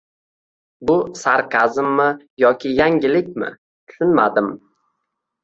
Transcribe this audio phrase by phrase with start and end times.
[0.91, 2.07] Bu sarkazmmi
[2.45, 3.53] yoki yangilikmi,
[3.87, 4.51] tushunmadim